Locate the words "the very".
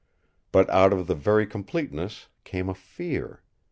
1.05-1.45